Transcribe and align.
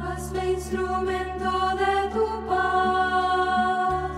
Hazme 0.00 0.52
instrumento 0.52 1.50
de 1.76 2.10
tu 2.12 2.46
paz, 2.46 4.10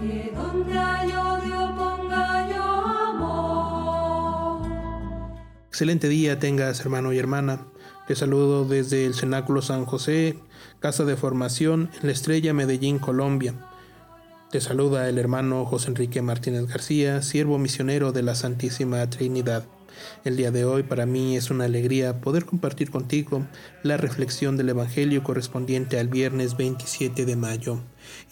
que 0.00 0.32
donde 0.34 0.78
hay 0.78 1.12
odio 1.12 1.74
ponga 1.76 2.48
yo 2.48 2.64
amor. 3.12 4.66
Excelente 5.68 6.08
día 6.08 6.38
tengas, 6.38 6.80
hermano 6.80 7.12
y 7.12 7.18
hermana. 7.18 7.66
Te 8.06 8.16
saludo 8.16 8.64
desde 8.64 9.06
el 9.06 9.14
Cenáculo 9.14 9.62
San 9.62 9.84
José, 9.84 10.38
Casa 10.80 11.04
de 11.04 11.16
Formación 11.16 11.90
en 12.00 12.06
la 12.06 12.12
Estrella 12.12 12.52
Medellín, 12.54 12.98
Colombia. 12.98 13.54
Te 14.50 14.60
saluda 14.60 15.08
el 15.08 15.18
hermano 15.18 15.64
José 15.66 15.88
Enrique 15.88 16.22
Martínez 16.22 16.66
García, 16.66 17.22
siervo 17.22 17.58
misionero 17.58 18.12
de 18.12 18.22
la 18.22 18.34
Santísima 18.34 19.08
Trinidad. 19.10 19.64
El 20.24 20.36
día 20.36 20.50
de 20.50 20.64
hoy 20.64 20.82
para 20.82 21.06
mí 21.06 21.36
es 21.36 21.50
una 21.50 21.64
alegría 21.64 22.20
poder 22.20 22.44
compartir 22.44 22.90
contigo 22.90 23.46
la 23.82 23.96
reflexión 23.96 24.56
del 24.56 24.68
Evangelio 24.68 25.22
correspondiente 25.22 25.98
al 25.98 26.08
viernes 26.08 26.56
27 26.56 27.24
de 27.24 27.36
mayo. 27.36 27.80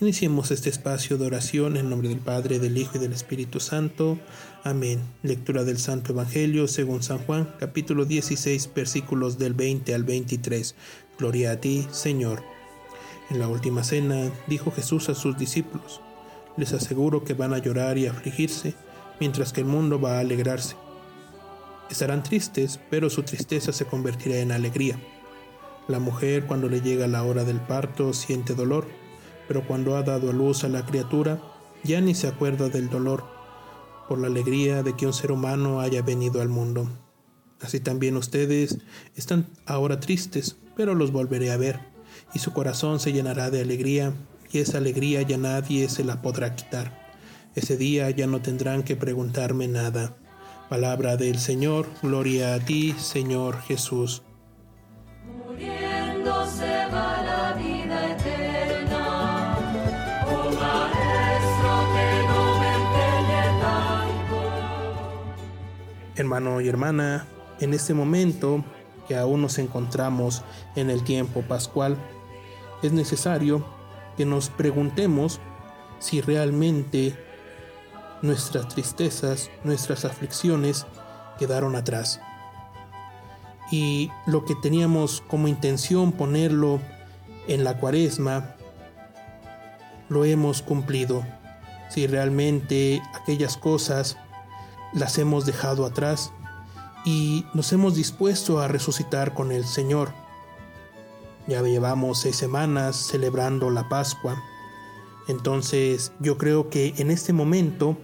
Iniciemos 0.01 0.51
este 0.51 0.71
espacio 0.71 1.19
de 1.19 1.27
oración 1.27 1.77
en 1.77 1.91
nombre 1.91 2.09
del 2.09 2.19
Padre, 2.19 2.59
del 2.59 2.79
Hijo 2.79 2.97
y 2.97 3.01
del 3.01 3.13
Espíritu 3.13 3.61
Santo. 3.61 4.19
Amén. 4.65 5.01
Lectura 5.23 5.65
del 5.65 5.79
Santo 5.79 6.13
Evangelio 6.13 6.69
según 6.69 7.03
San 7.03 7.19
Juan, 7.19 7.55
capítulo 7.59 8.05
16, 8.05 8.71
versículos 8.75 9.39
del 9.39 9.55
20 9.55 9.95
al 9.95 10.05
23. 10.05 10.75
Gloria 11.19 11.53
a 11.53 11.61
ti, 11.61 11.87
Señor. 11.91 12.43
En 13.31 13.39
la 13.39 13.49
última 13.49 13.83
cena 13.83 14.31
dijo 14.47 14.71
Jesús 14.71 15.09
a 15.09 15.15
sus 15.15 15.37
discípulos, 15.37 16.01
les 16.57 16.73
aseguro 16.73 17.25
que 17.25 17.35
van 17.35 17.53
a 17.53 17.59
llorar 17.59 17.99
y 17.99 18.07
afligirse, 18.07 18.75
mientras 19.21 19.53
que 19.53 19.63
el 19.63 19.67
mundo 19.67 20.01
va 20.01 20.19
a 20.19 20.21
alegrarse. 20.21 20.77
Estarán 21.91 22.23
tristes, 22.23 22.81
pero 22.91 23.11
su 23.11 23.23
tristeza 23.23 23.73
se 23.73 23.85
convertirá 23.85 24.39
en 24.39 24.53
alegría. 24.53 24.99
La 25.89 26.01
mujer 26.01 26.47
cuando 26.47 26.69
le 26.69 26.81
llega 26.81 27.07
la 27.07 27.23
hora 27.23 27.45
del 27.45 27.61
parto 27.61 28.13
siente 28.13 28.55
dolor, 28.55 28.89
pero 29.47 29.67
cuando 29.67 29.97
ha 29.97 30.03
dado 30.03 30.31
a 30.31 30.33
luz 30.33 30.65
a 30.65 30.69
la 30.69 30.85
criatura, 30.85 31.41
ya 31.85 32.01
ni 32.01 32.15
se 32.15 32.27
acuerda 32.27 32.69
del 32.69 32.91
dolor, 32.91 33.25
por 34.09 34.19
la 34.19 34.27
alegría 34.27 34.83
de 34.83 34.97
que 34.97 35.07
un 35.07 35.13
ser 35.13 35.31
humano 35.31 35.81
haya 35.81 36.03
venido 36.03 36.41
al 36.41 36.49
mundo. 36.49 36.91
Así 37.61 37.81
también 37.81 38.17
ustedes 38.17 38.79
están 39.15 39.47
ahora 39.65 40.01
tristes, 40.01 40.57
pero 40.77 40.95
los 40.95 41.13
volveré 41.13 41.53
a 41.53 41.57
ver, 41.57 41.81
y 42.35 42.41
su 42.41 42.53
corazón 42.53 42.99
se 43.01 43.13
llenará 43.13 43.51
de 43.51 43.61
alegría, 43.61 44.13
y 44.53 44.59
esa 44.59 44.79
alegría 44.79 45.23
ya 45.23 45.39
nadie 45.39 45.89
se 45.89 46.05
la 46.05 46.23
podrá 46.23 46.55
quitar. 46.57 47.07
Ese 47.55 47.77
día 47.77 48.11
ya 48.11 48.27
no 48.27 48.43
tendrán 48.43 48.83
que 48.83 48.97
preguntarme 48.97 49.69
nada. 49.69 50.17
Palabra 50.69 51.17
del 51.17 51.39
Señor, 51.39 51.87
gloria 52.03 52.55
a 52.55 52.59
ti, 52.59 52.93
Señor 52.99 53.63
Jesús. 53.63 54.23
Muriendo 55.47 56.45
se 56.45 56.87
va 56.87 57.23
la 57.23 57.53
vida 57.53 58.11
eterna. 58.11 59.57
Oh 60.27 60.51
Maestro, 60.51 61.71
que 61.95 62.09
no 62.27 62.59
me 62.59 62.71
empeñe 62.75 63.43
tanto. 63.61 64.37
Hermano 66.17 66.61
y 66.61 66.69
hermana, 66.69 67.29
en 67.61 67.73
este 67.73 67.95
momento 67.95 68.65
que 69.07 69.17
aún 69.17 69.43
nos 69.43 69.59
encontramos 69.59 70.43
en 70.75 70.91
el 70.91 71.05
tiempo 71.05 71.43
pascual, 71.43 71.97
es 72.83 72.91
necesario 72.91 73.65
que 74.17 74.27
nos 74.27 74.51
preguntemos 74.51 75.39
si 76.01 76.21
realmente 76.21 77.17
nuestras 78.23 78.69
tristezas, 78.69 79.51
nuestras 79.65 80.05
aflicciones 80.05 80.87
quedaron 81.39 81.77
atrás. 81.77 82.21
Y 83.71 84.11
lo 84.27 84.45
que 84.45 84.55
teníamos 84.55 85.23
como 85.29 85.49
intención 85.49 86.13
ponerlo 86.13 86.81
en 87.49 87.65
la 87.65 87.79
cuaresma, 87.79 88.55
lo 90.09 90.25
hemos 90.25 90.63
cumplido. 90.63 91.25
Si 91.89 92.07
realmente 92.07 93.03
aquellas 93.15 93.57
cosas 93.57 94.17
las 94.93 95.19
hemos 95.19 95.47
dejado 95.47 95.85
atrás 95.85 96.33
y 97.05 97.45
nos 97.55 97.73
hemos 97.73 97.95
dispuesto 97.95 98.61
a 98.61 98.69
resucitar 98.69 99.35
con 99.35 99.53
el 99.53 99.65
Señor. 99.65 100.13
Ya 101.47 101.63
llevamos 101.63 102.21
seis 102.21 102.37
semanas 102.37 102.97
celebrando 102.97 103.71
la 103.71 103.89
Pascua 103.89 104.37
entonces 105.27 106.13
yo 106.21 106.39
creo 106.39 106.71
que 106.71 106.95
en 106.99 107.11
este 107.11 107.33
momento 107.33 107.97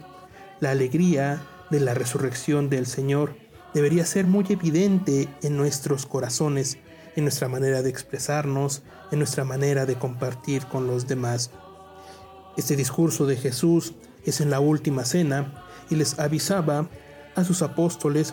la 0.62 0.70
alegría 0.70 1.42
de 1.72 1.80
la 1.80 1.92
resurrección 1.92 2.70
del 2.70 2.86
Señor 2.86 3.34
debería 3.74 4.06
ser 4.06 4.28
muy 4.28 4.46
evidente 4.48 5.28
en 5.42 5.56
nuestros 5.56 6.06
corazones, 6.06 6.78
en 7.16 7.24
nuestra 7.24 7.48
manera 7.48 7.82
de 7.82 7.90
expresarnos, 7.90 8.84
en 9.10 9.18
nuestra 9.18 9.42
manera 9.42 9.86
de 9.86 9.96
compartir 9.96 10.66
con 10.66 10.86
los 10.86 11.08
demás. 11.08 11.50
Este 12.56 12.76
discurso 12.76 13.26
de 13.26 13.34
Jesús 13.34 13.94
es 14.24 14.40
en 14.40 14.50
la 14.50 14.60
última 14.60 15.04
cena 15.04 15.64
y 15.90 15.96
les 15.96 16.20
avisaba 16.20 16.88
a 17.34 17.42
sus 17.42 17.62
apóstoles 17.62 18.32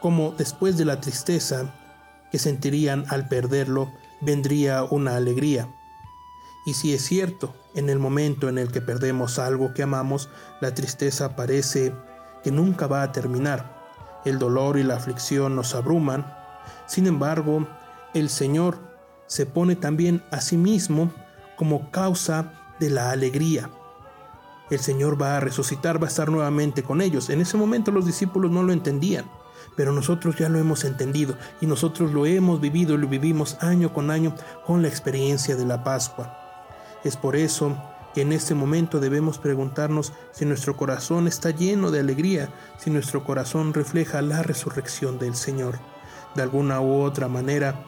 cómo 0.00 0.32
después 0.38 0.78
de 0.78 0.84
la 0.84 1.00
tristeza 1.00 1.74
que 2.30 2.38
sentirían 2.38 3.04
al 3.08 3.26
perderlo 3.26 3.92
vendría 4.20 4.84
una 4.84 5.16
alegría. 5.16 5.68
Y 6.64 6.74
si 6.74 6.94
es 6.94 7.02
cierto, 7.02 7.54
en 7.74 7.90
el 7.90 7.98
momento 7.98 8.48
en 8.48 8.56
el 8.56 8.72
que 8.72 8.80
perdemos 8.80 9.38
algo 9.38 9.74
que 9.74 9.82
amamos, 9.82 10.30
la 10.60 10.74
tristeza 10.74 11.36
parece 11.36 11.92
que 12.42 12.50
nunca 12.50 12.86
va 12.86 13.02
a 13.02 13.12
terminar. 13.12 13.82
El 14.24 14.38
dolor 14.38 14.78
y 14.78 14.82
la 14.82 14.96
aflicción 14.96 15.56
nos 15.56 15.74
abruman. 15.74 16.26
Sin 16.86 17.06
embargo, 17.06 17.66
el 18.14 18.30
Señor 18.30 18.78
se 19.26 19.44
pone 19.44 19.76
también 19.76 20.22
a 20.30 20.40
sí 20.40 20.56
mismo 20.56 21.12
como 21.56 21.90
causa 21.90 22.52
de 22.80 22.88
la 22.90 23.10
alegría. 23.10 23.70
El 24.70 24.78
Señor 24.78 25.20
va 25.20 25.36
a 25.36 25.40
resucitar, 25.40 26.00
va 26.00 26.06
a 26.06 26.10
estar 26.10 26.30
nuevamente 26.30 26.82
con 26.82 27.02
ellos. 27.02 27.28
En 27.28 27.42
ese 27.42 27.58
momento 27.58 27.90
los 27.90 28.06
discípulos 28.06 28.50
no 28.50 28.62
lo 28.62 28.72
entendían, 28.72 29.26
pero 29.76 29.92
nosotros 29.92 30.36
ya 30.36 30.48
lo 30.48 30.58
hemos 30.58 30.84
entendido 30.84 31.36
y 31.60 31.66
nosotros 31.66 32.12
lo 32.12 32.24
hemos 32.24 32.60
vivido 32.60 32.94
y 32.94 32.98
lo 32.98 33.08
vivimos 33.08 33.58
año 33.60 33.92
con 33.92 34.10
año 34.10 34.34
con 34.66 34.80
la 34.80 34.88
experiencia 34.88 35.56
de 35.56 35.66
la 35.66 35.84
Pascua. 35.84 36.43
Es 37.04 37.16
por 37.16 37.36
eso 37.36 37.76
que 38.14 38.22
en 38.22 38.32
este 38.32 38.54
momento 38.54 39.00
debemos 39.00 39.38
preguntarnos 39.38 40.12
si 40.32 40.44
nuestro 40.44 40.76
corazón 40.76 41.26
está 41.26 41.50
lleno 41.50 41.90
de 41.90 42.00
alegría, 42.00 42.48
si 42.78 42.90
nuestro 42.90 43.24
corazón 43.24 43.74
refleja 43.74 44.22
la 44.22 44.42
resurrección 44.42 45.18
del 45.18 45.34
Señor. 45.34 45.78
De 46.34 46.42
alguna 46.42 46.80
u 46.80 47.02
otra 47.02 47.28
manera, 47.28 47.84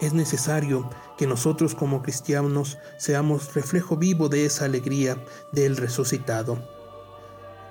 es 0.00 0.12
necesario 0.12 0.88
que 1.18 1.26
nosotros 1.26 1.74
como 1.74 2.02
cristianos 2.02 2.78
seamos 2.96 3.54
reflejo 3.54 3.96
vivo 3.96 4.28
de 4.28 4.46
esa 4.46 4.64
alegría 4.64 5.16
del 5.52 5.76
resucitado. 5.76 6.58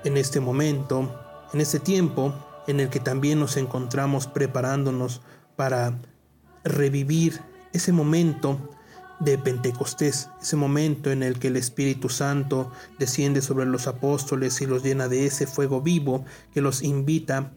En 0.04 0.18
este 0.18 0.40
momento, 0.40 1.14
en 1.54 1.62
este 1.62 1.80
tiempo 1.80 2.34
en 2.68 2.80
el 2.80 2.90
que 2.90 3.00
también 3.00 3.40
nos 3.40 3.58
encontramos 3.58 4.28
preparándonos 4.28 5.22
para 5.56 5.98
revivir 6.64 7.42
ese 7.74 7.92
momento 7.92 8.70
de 9.24 9.38
Pentecostés, 9.38 10.30
ese 10.42 10.56
momento 10.56 11.12
en 11.12 11.24
el 11.24 11.40
que 11.40 11.48
el 11.48 11.56
Espíritu 11.56 12.10
Santo 12.10 12.72
desciende 13.00 13.42
sobre 13.42 13.66
los 13.66 13.88
apóstoles 13.88 14.62
y 14.62 14.66
los 14.66 14.84
llena 14.84 15.08
de 15.08 15.26
ese 15.26 15.48
fuego 15.48 15.82
vivo 15.82 16.26
que 16.54 16.62
los 16.62 16.84
invita 16.84 17.54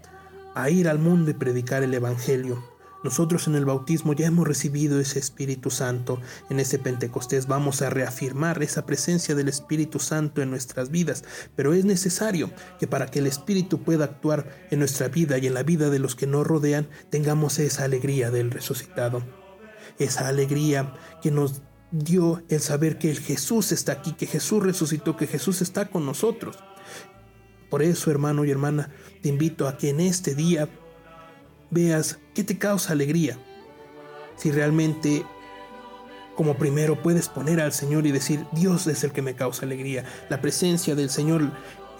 a 0.54 0.71
ir 0.71 0.88
al 0.88 0.99
mundo 0.99 1.31
y 1.31 1.34
predicar 1.34 1.82
el 1.82 1.94
Evangelio. 1.94 2.62
Nosotros 3.03 3.47
en 3.47 3.54
el 3.54 3.65
bautismo 3.65 4.15
ya 4.15 4.27
hemos 4.27 4.49
recibido 4.49 4.99
ese 4.99 5.19
Espíritu 5.19 5.71
Santo. 5.71 6.21
En 6.50 6.59
ese 6.59 6.78
Pentecostés 6.78 7.47
vamos 7.47 7.83
a 7.83 7.91
reafirmar 7.91 8.62
esa 8.62 8.87
presencia 8.87 9.34
del 9.34 9.48
Espíritu 9.48 10.00
Santo 10.00 10.43
en 10.43 10.50
nuestras 10.50 10.91
vidas. 10.91 11.22
Pero 11.54 11.72
es 11.72 11.84
necesario 11.84 12.50
que 12.81 12.88
para 12.88 13.06
que 13.06 13.21
el 13.21 13.27
Espíritu 13.27 13.83
pueda 13.83 14.06
actuar 14.06 14.48
en 14.71 14.81
nuestra 14.81 15.09
vida 15.09 15.38
y 15.38 15.47
en 15.47 15.54
la 15.54 15.62
vida 15.62 15.91
de 15.91 15.98
los 15.98 16.16
que 16.16 16.27
nos 16.27 16.47
rodean, 16.47 16.88
tengamos 17.10 17.59
esa 17.59 17.84
alegría 17.84 18.31
del 18.31 18.50
resucitado 18.50 19.22
esa 19.99 20.29
alegría 20.29 20.95
que 21.22 21.31
nos 21.31 21.63
dio 21.91 22.43
el 22.48 22.60
saber 22.60 22.98
que 22.98 23.10
el 23.10 23.19
Jesús 23.19 23.72
está 23.72 23.93
aquí, 23.93 24.13
que 24.13 24.27
Jesús 24.27 24.63
resucitó, 24.63 25.16
que 25.16 25.27
Jesús 25.27 25.63
está 25.63 25.89
con 25.89 26.04
nosotros. 26.04 26.57
Por 27.71 27.83
eso, 27.83 28.10
hermano 28.10 28.45
y 28.45 28.51
hermana, 28.51 28.91
te 29.22 29.28
invito 29.28 29.66
a 29.66 29.77
que 29.77 29.91
en 29.91 30.01
este 30.01 30.34
día 30.34 30.69
veas 31.71 32.19
qué 32.34 32.45
te 32.45 32.59
causa 32.59 32.93
alegría. 32.93 33.39
Si 34.37 34.53
realmente 34.53 35.25
como 36.37 36.59
primero 36.59 37.03
puedes 37.03 37.28
poner 37.28 37.60
al 37.60 37.72
Señor 37.72 38.07
y 38.07 38.13
decir, 38.13 38.47
Dios 38.53 38.87
es 38.87 39.03
el 39.03 39.10
que 39.10 39.22
me 39.22 39.34
causa 39.34 39.65
alegría. 39.65 40.04
La 40.28 40.41
presencia 40.41 40.95
del 40.95 41.09
Señor, 41.09 41.51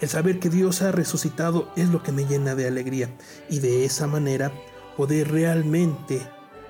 el 0.01 0.09
saber 0.09 0.39
que 0.39 0.51
Dios 0.51 0.83
ha 0.83 0.93
resucitado 0.93 1.73
es 1.75 1.89
lo 1.89 2.03
que 2.03 2.13
me 2.13 2.27
llena 2.27 2.55
de 2.55 2.69
alegría. 2.69 3.09
Y 3.49 3.61
de 3.61 3.87
esa 3.87 4.07
manera 4.07 4.53
poder 4.97 5.33
realmente 5.33 6.21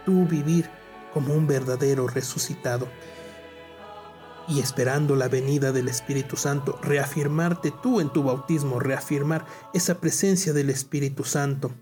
tú 0.07 0.27
vivir 0.27 0.71
como 1.17 1.33
un 1.33 1.47
verdadero 1.47 2.09
resucitado. 2.09 2.89
Y 4.49 4.61
esperando 4.61 5.17
la 5.17 5.29
venida 5.29 5.73
del 5.73 5.89
Espíritu 5.89 6.37
Santo, 6.37 6.79
reafirmarte 6.83 7.73
tú 7.83 8.03
en 8.03 8.11
tu 8.11 8.23
bautismo, 8.23 8.81
reafirmar 8.81 9.47
esa 9.73 9.99
presencia 9.99 10.53
del 10.53 10.69
Espíritu 10.69 11.25
Santo 11.25 11.73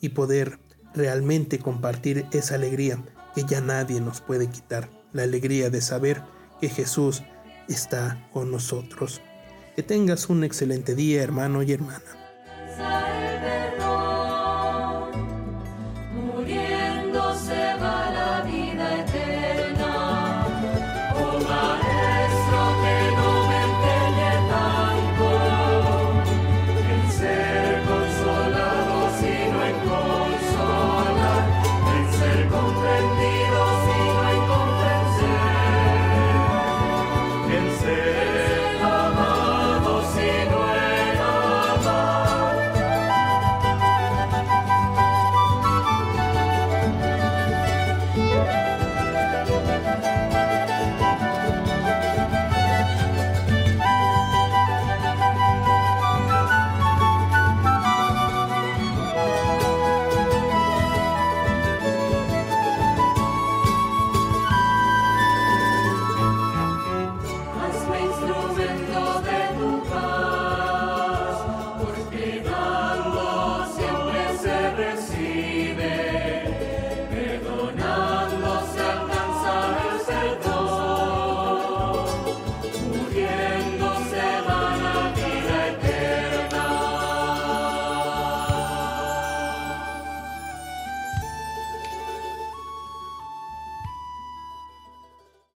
y 0.00 0.10
poder 0.10 0.60
realmente 0.94 1.58
compartir 1.58 2.26
esa 2.30 2.54
alegría 2.54 3.02
que 3.34 3.42
ya 3.42 3.60
nadie 3.60 4.00
nos 4.00 4.20
puede 4.20 4.48
quitar, 4.48 4.88
la 5.12 5.24
alegría 5.24 5.68
de 5.68 5.80
saber 5.80 6.22
que 6.60 6.68
Jesús 6.68 7.24
está 7.68 8.28
con 8.32 8.52
nosotros. 8.52 9.20
Que 9.74 9.82
tengas 9.82 10.30
un 10.30 10.44
excelente 10.44 10.94
día, 10.94 11.24
hermano 11.24 11.64
y 11.64 11.72
hermana. 11.72 12.23